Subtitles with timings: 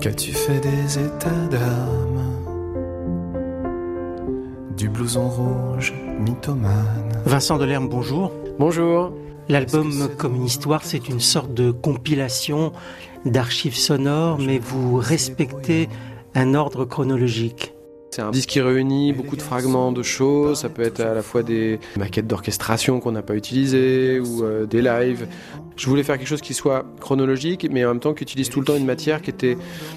[0.00, 2.22] Qu'as-tu fait des états d'âme
[4.74, 8.32] Du blouson rouge mythomane Vincent Delerme, bonjour.
[8.58, 9.12] Bonjour.
[9.50, 12.72] L'album Comme une histoire, c'est une sorte de compilation
[13.26, 15.90] d'archives sonores, mais vous respectez
[16.34, 17.74] un ordre chronologique.
[18.14, 20.60] C'est un disque qui réunit beaucoup de fragments de choses.
[20.60, 24.66] Ça peut être à la fois des maquettes d'orchestration qu'on n'a pas utilisées ou euh,
[24.66, 25.26] des lives.
[25.76, 28.60] Je voulais faire quelque chose qui soit chronologique, mais en même temps qui utilise tout
[28.60, 29.56] le temps une matière qui était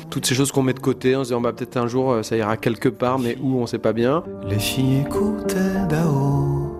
[0.10, 2.24] toutes ces choses qu'on met de côté en se disant bah, peut-être un jour euh,
[2.24, 4.24] ça ira quelque part, mais où on sait pas bien.
[4.48, 6.72] Les filles écoutaient Dao.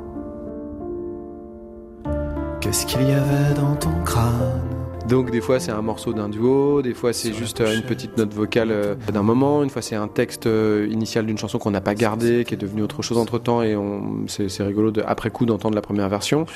[2.62, 4.75] Qu'est-ce qu'il y avait dans ton crâne?
[5.08, 8.18] Donc des fois c'est un morceau d'un duo, des fois c'est juste euh, une petite
[8.18, 11.70] note vocale euh, d'un moment, une fois c'est un texte euh, initial d'une chanson qu'on
[11.72, 14.90] n'a pas gardé, qui est devenu autre chose entre temps et on, c'est, c'est rigolo
[14.90, 16.48] de, après coup d'entendre la première version.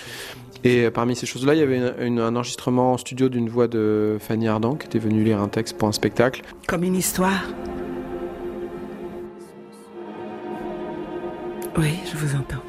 [0.63, 3.67] Et parmi ces choses-là, il y avait une- une- un enregistrement en studio d'une voix
[3.67, 6.41] de Fanny Ardant qui était venue lire un texte pour un spectacle.
[6.68, 7.43] Comme une histoire.
[11.77, 12.63] Oui, je vous entends.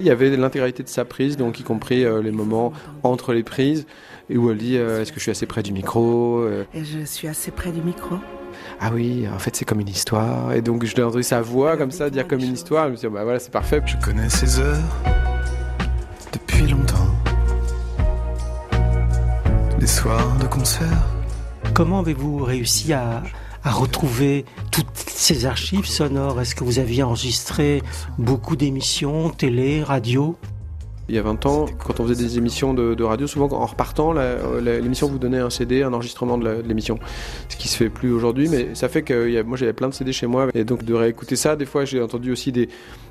[0.00, 3.42] Il y avait l'intégralité de sa prise, donc y compris euh, les moments entre les
[3.42, 3.86] prises,
[4.30, 6.84] et où elle dit euh, est-ce que je suis assez près du micro Euh, Et
[6.84, 8.16] je suis assez près du micro.
[8.80, 10.52] Ah oui, en fait c'est comme une histoire.
[10.52, 12.86] Et donc je l'ai entendu sa voix comme ça dire comme une histoire.
[12.86, 13.82] Je me suis dit bah voilà c'est parfait.
[13.84, 14.78] Je connais ces heures
[16.32, 17.06] depuis longtemps.
[19.78, 21.06] Les soirs de concert.
[21.74, 23.22] Comment avez-vous réussi à,
[23.64, 27.82] à retrouver toutes ces archives sonores Est-ce que vous aviez enregistré
[28.18, 30.36] beaucoup d'émissions, télé, radio?
[31.08, 33.66] Il y a 20 ans, quand on faisait des émissions de, de radio, souvent en
[33.66, 34.12] repartant,
[34.62, 37.00] l'émission vous donnait un CD, un enregistrement de l'émission.
[37.48, 39.72] Ce qui se fait plus aujourd'hui, mais ça fait que il y a- moi j'avais
[39.72, 40.46] plein de CD chez moi.
[40.54, 42.68] Et donc de réécouter ça, des fois j'ai entendu aussi des...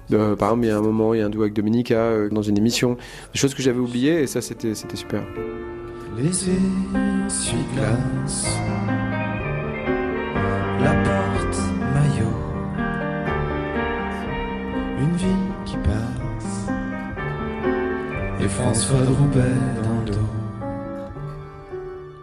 [0.10, 1.96] de- par exemple, il y a un moment, il y a un duo avec Dominica
[1.98, 2.96] euh, dans une émission.
[3.34, 5.22] Des choses que j'avais oubliées et ça c'était c'était super.
[6.18, 6.30] Les
[7.28, 8.59] essuie-glaces.
[18.50, 19.16] François dos.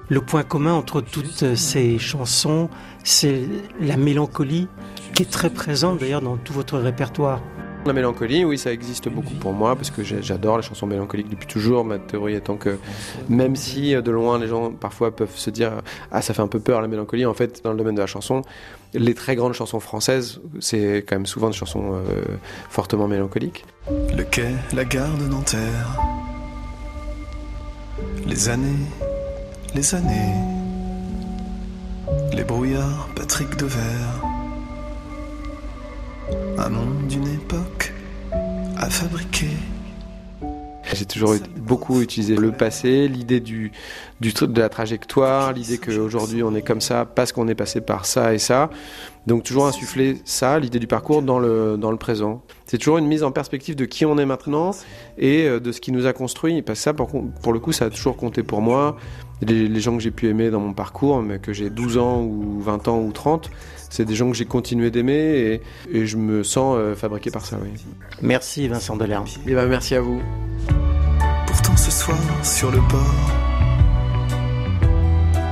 [0.08, 2.68] Le point commun entre toutes ces chansons,
[3.02, 3.48] c'est
[3.80, 4.68] la mélancolie
[5.14, 7.40] qui est très présente d'ailleurs dans tout votre répertoire.
[7.86, 11.46] La mélancolie, oui, ça existe beaucoup pour moi parce que j'adore les chansons mélancoliques depuis
[11.46, 11.84] toujours.
[11.84, 12.78] Ma théorie étant que
[13.28, 15.70] même si euh, de loin les gens parfois peuvent se dire
[16.10, 18.08] ah ça fait un peu peur la mélancolie, en fait dans le domaine de la
[18.08, 18.42] chanson,
[18.92, 22.24] les très grandes chansons françaises, c'est quand même souvent des chansons euh,
[22.70, 23.64] fortement mélancoliques.
[23.88, 26.00] Le quai, la gare de Nanterre.
[28.26, 28.84] Les années,
[29.76, 30.34] les années.
[32.32, 34.35] Les brouillards, Patrick Devers.
[36.58, 37.92] Un monde d'une époque
[38.76, 39.50] à fabriquer.
[40.92, 43.72] J'ai toujours beaucoup utilisé le passé, l'idée du,
[44.20, 47.80] du truc de la trajectoire, l'idée qu'aujourd'hui on est comme ça parce qu'on est passé
[47.80, 48.70] par ça et ça.
[49.26, 52.42] Donc toujours insuffler ça, l'idée du parcours dans le, dans le présent.
[52.66, 54.72] C'est toujours une mise en perspective de qui on est maintenant
[55.18, 56.62] et euh, de ce qui nous a construit.
[56.62, 57.08] Parce que ça, pour,
[57.42, 58.96] pour le coup, ça a toujours compté pour moi.
[59.40, 62.22] Les, les gens que j'ai pu aimer dans mon parcours, mais que j'ai 12 ans
[62.22, 63.50] ou 20 ans ou 30,
[63.90, 65.62] c'est des gens que j'ai continué d'aimer et,
[65.92, 67.70] et je me sens euh, fabriqué par ça, oui.
[68.22, 69.26] Merci Vincent Delerme.
[69.46, 70.20] Et ben, merci à vous.
[71.46, 73.30] Pourtant ce soir sur le port.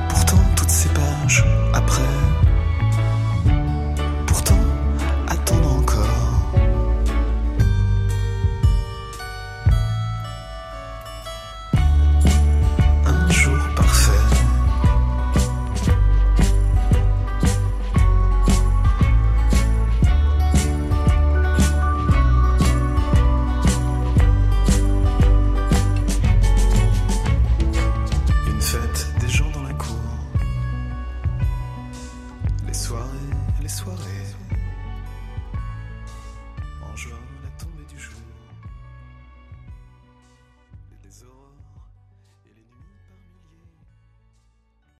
[0.09, 2.14] Pourtant toutes ces pages après.